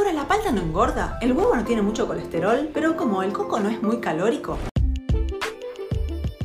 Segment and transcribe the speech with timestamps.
[0.00, 3.60] Laura, la palta no engorda, el huevo no tiene mucho colesterol, pero como el coco
[3.60, 4.56] no es muy calórico.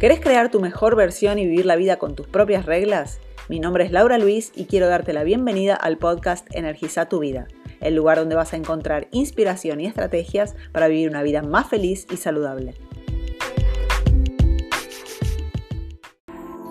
[0.00, 3.20] ¿Querés crear tu mejor versión y vivir la vida con tus propias reglas?
[3.50, 7.46] Mi nombre es Laura Luis y quiero darte la bienvenida al podcast Energiza tu vida,
[7.82, 12.06] el lugar donde vas a encontrar inspiración y estrategias para vivir una vida más feliz
[12.10, 12.72] y saludable.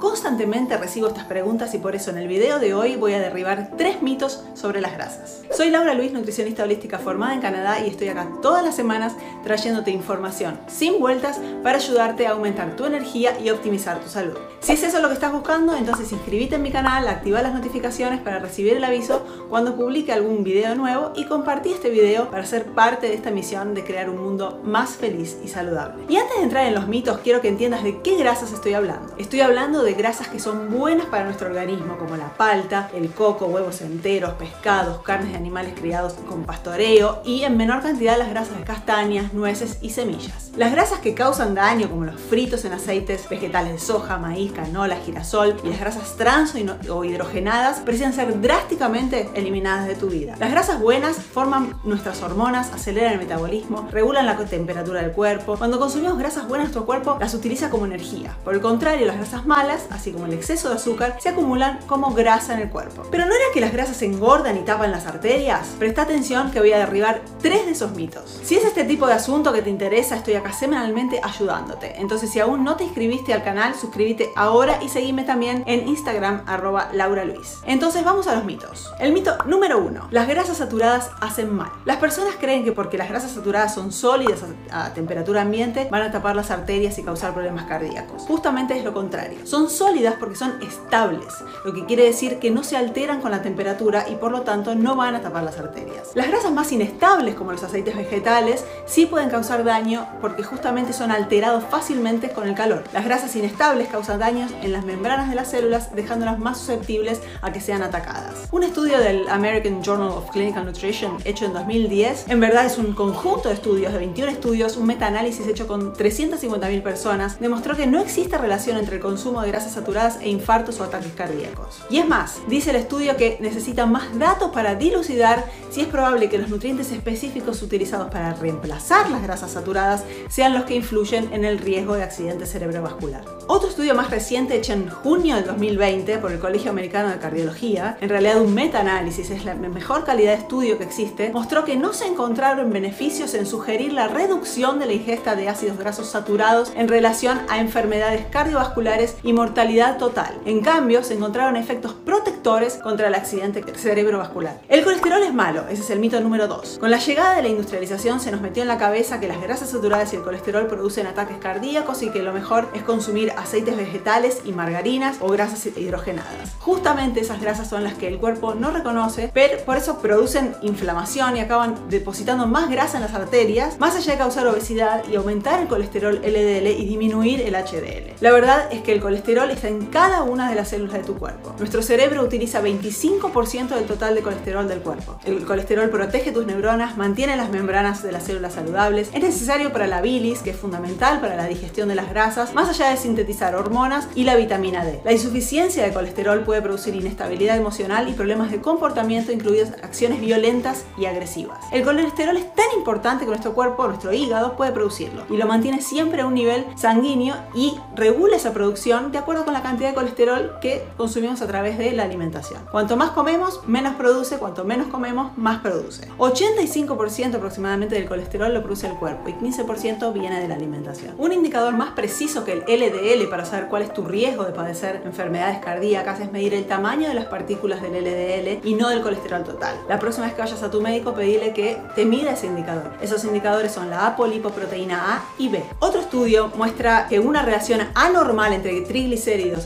[0.00, 3.72] Constantemente recibo estas preguntas y por eso en el video de hoy voy a derribar
[3.76, 5.42] tres mitos sobre las grasas.
[5.54, 9.12] Soy Laura Luis, nutricionista holística formada en Canadá y estoy acá todas las semanas
[9.44, 14.38] trayéndote información sin vueltas para ayudarte a aumentar tu energía y optimizar tu salud.
[14.60, 18.20] Si es eso lo que estás buscando, entonces inscríbete en mi canal, activa las notificaciones
[18.20, 22.64] para recibir el aviso cuando publique algún video nuevo y compartí este video para ser
[22.64, 26.04] parte de esta misión de crear un mundo más feliz y saludable.
[26.08, 29.14] Y antes de entrar en los mitos, quiero que entiendas de qué grasas estoy hablando.
[29.18, 33.46] Estoy hablando de grasas que son buenas para nuestro organismo, como la palta, el coco,
[33.46, 38.58] huevos enteros, pescados, carnes de animales criados con pastoreo y en menor cantidad las grasas
[38.58, 40.50] de castañas, nueces y semillas.
[40.56, 44.96] Las grasas que causan daño, como los fritos en aceites vegetales de soja, maíz, canola,
[44.96, 46.54] girasol y las grasas trans
[46.88, 50.34] o hidrogenadas, precisan ser drásticamente eliminadas de tu vida.
[50.38, 55.56] Las grasas buenas forman nuestras hormonas, aceleran el metabolismo, regulan la temperatura del cuerpo.
[55.56, 58.36] Cuando consumimos grasas buenas, nuestro cuerpo las utiliza como energía.
[58.44, 62.12] Por el contrario, las grasas malas así como el exceso de azúcar, se acumulan como
[62.14, 63.02] grasa en el cuerpo.
[63.10, 65.68] Pero no era que las grasas engordan y tapan las arterias.
[65.78, 68.40] Presta atención que voy a derribar tres de esos mitos.
[68.42, 72.00] Si es este tipo de asunto que te interesa, estoy acá semanalmente ayudándote.
[72.00, 76.42] Entonces, si aún no te inscribiste al canal, suscríbete ahora y seguime también en Instagram,
[76.46, 77.20] arroba Laura.
[77.66, 78.90] Entonces, vamos a los mitos.
[78.98, 81.70] El mito número uno: las grasas saturadas hacen mal.
[81.84, 86.02] Las personas creen que porque las grasas saturadas son sólidas a, a temperatura ambiente, van
[86.02, 88.22] a tapar las arterias y causar problemas cardíacos.
[88.22, 89.46] Justamente es lo contrario.
[89.46, 91.26] Son sólidas porque son estables,
[91.64, 94.74] lo que quiere decir que no se alteran con la temperatura y por lo tanto
[94.74, 96.10] no van a tapar las arterias.
[96.14, 101.10] Las grasas más inestables, como los aceites vegetales, sí pueden causar daño porque justamente son
[101.10, 102.84] alterados fácilmente con el calor.
[102.92, 107.52] Las grasas inestables causan daños en las membranas de las células, dejándolas más susceptibles a
[107.52, 108.48] que sean atacadas.
[108.50, 112.92] Un estudio del American Journal of Clinical Nutrition hecho en 2010, en verdad es un
[112.94, 118.00] conjunto de estudios, de 21 estudios, un metaanálisis hecho con 350.000 personas, demostró que no
[118.00, 121.82] existe relación entre el consumo de grasas saturadas e infartos o ataques cardíacos.
[121.90, 126.28] Y es más, dice el estudio que necesita más datos para dilucidar si es probable
[126.28, 131.44] que los nutrientes específicos utilizados para reemplazar las grasas saturadas sean los que influyen en
[131.44, 133.24] el riesgo de accidente cerebrovascular.
[133.46, 137.96] Otro estudio más reciente hecho en junio del 2020 por el Colegio Americano de Cardiología,
[138.00, 141.92] en realidad un metaanálisis, es la mejor calidad de estudio que existe, mostró que no
[141.92, 146.88] se encontraron beneficios en sugerir la reducción de la ingesta de ácidos grasos saturados en
[146.88, 149.49] relación a enfermedades cardiovasculares y mortalidad
[149.98, 150.40] total.
[150.44, 154.60] En cambio, se encontraron efectos protectores contra el accidente cerebrovascular.
[154.68, 156.78] El colesterol es malo, ese es el mito número 2.
[156.78, 159.70] Con la llegada de la industrialización se nos metió en la cabeza que las grasas
[159.70, 164.42] saturadas y el colesterol producen ataques cardíacos y que lo mejor es consumir aceites vegetales
[164.44, 166.54] y margarinas o grasas hidrogenadas.
[166.58, 171.36] Justamente esas grasas son las que el cuerpo no reconoce, pero por eso producen inflamación
[171.36, 175.60] y acaban depositando más grasa en las arterias, más allá de causar obesidad y aumentar
[175.60, 178.14] el colesterol LDL y disminuir el HDL.
[178.20, 181.16] La verdad es que el colesterol está en cada una de las células de tu
[181.16, 181.54] cuerpo.
[181.58, 185.18] Nuestro cerebro utiliza 25% del total de colesterol del cuerpo.
[185.24, 189.86] El colesterol protege tus neuronas, mantiene las membranas de las células saludables, es necesario para
[189.86, 193.54] la bilis, que es fundamental para la digestión de las grasas, más allá de sintetizar
[193.54, 195.00] hormonas y la vitamina D.
[195.04, 200.84] La insuficiencia de colesterol puede producir inestabilidad emocional y problemas de comportamiento, incluidas acciones violentas
[200.98, 201.58] y agresivas.
[201.72, 205.80] El colesterol es tan importante que nuestro cuerpo, nuestro hígado, puede producirlo y lo mantiene
[205.80, 209.94] siempre a un nivel sanguíneo y regula esa producción de acuerdo con la cantidad de
[209.94, 212.66] colesterol que consumimos a través de la alimentación.
[212.70, 216.08] Cuanto más comemos, menos produce, cuanto menos comemos, más produce.
[216.18, 221.14] 85% aproximadamente del colesterol lo produce el cuerpo y 15% viene de la alimentación.
[221.18, 225.02] Un indicador más preciso que el LDL para saber cuál es tu riesgo de padecer
[225.04, 229.44] enfermedades cardíacas es medir el tamaño de las partículas del LDL y no del colesterol
[229.44, 229.76] total.
[229.88, 232.92] La próxima vez que vayas a tu médico, pedile que te mida ese indicador.
[233.00, 235.62] Esos indicadores son la apolipoproteína A y B.
[235.78, 239.09] Otro estudio muestra que una relación anormal entre triglicéridos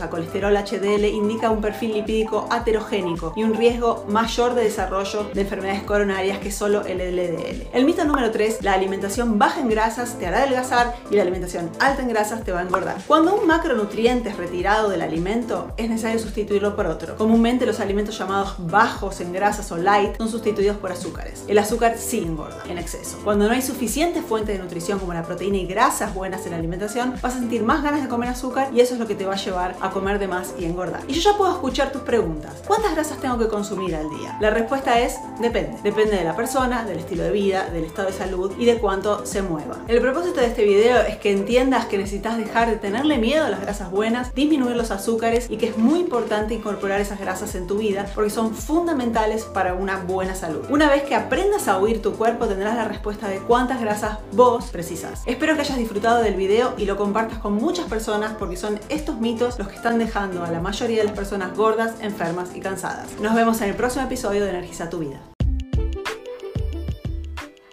[0.00, 5.42] a colesterol HDL indica un perfil lipídico aterogénico y un riesgo mayor de desarrollo de
[5.42, 7.68] enfermedades coronarias que solo el LDL.
[7.74, 11.70] El mito número 3, la alimentación baja en grasas te hará adelgazar y la alimentación
[11.78, 12.96] alta en grasas te va a engordar.
[13.06, 17.16] Cuando un macronutriente es retirado del alimento, es necesario sustituirlo por otro.
[17.16, 21.44] Comúnmente los alimentos llamados bajos en grasas o light son sustituidos por azúcares.
[21.48, 23.18] El azúcar sí engorda en exceso.
[23.24, 26.56] Cuando no hay suficientes fuentes de nutrición como la proteína y grasas buenas en la
[26.56, 29.26] alimentación, vas a sentir más ganas de comer azúcar y eso es lo que te
[29.26, 31.02] va a llevar a comer de más y engordar.
[31.08, 32.62] Y yo ya puedo escuchar tus preguntas.
[32.66, 34.36] ¿Cuántas grasas tengo que consumir al día?
[34.40, 35.76] La respuesta es depende.
[35.82, 39.26] Depende de la persona, del estilo de vida, del estado de salud y de cuánto
[39.26, 39.78] se mueva.
[39.88, 43.50] El propósito de este video es que entiendas que necesitas dejar de tenerle miedo a
[43.50, 47.66] las grasas buenas, disminuir los azúcares y que es muy importante incorporar esas grasas en
[47.66, 50.64] tu vida porque son fundamentales para una buena salud.
[50.70, 54.66] Una vez que aprendas a oír tu cuerpo tendrás la respuesta de cuántas grasas vos
[54.66, 55.22] precisas.
[55.26, 59.18] Espero que hayas disfrutado del video y lo compartas con muchas personas porque son estos
[59.24, 63.18] los que están dejando a la mayoría de las personas gordas, enfermas y cansadas.
[63.22, 65.18] Nos vemos en el próximo episodio de Energiza tu vida.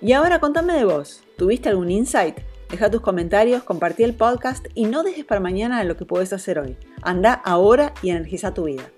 [0.00, 1.22] Y ahora contame de vos.
[1.36, 2.38] ¿Tuviste algún insight?
[2.70, 6.58] Deja tus comentarios, compartí el podcast y no dejes para mañana lo que puedes hacer
[6.58, 6.78] hoy.
[7.02, 8.90] Anda ahora y energiza tu vida.